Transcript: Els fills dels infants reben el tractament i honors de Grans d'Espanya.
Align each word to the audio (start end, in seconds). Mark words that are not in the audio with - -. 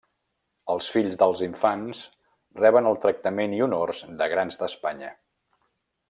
Els 0.73 0.85
fills 0.93 1.17
dels 1.23 1.43
infants 1.47 2.01
reben 2.63 2.89
el 2.93 2.97
tractament 3.05 3.53
i 3.61 3.65
honors 3.69 4.01
de 4.23 4.31
Grans 4.35 4.61
d'Espanya. 4.63 5.13